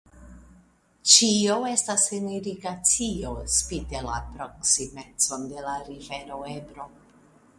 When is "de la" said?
5.53-5.75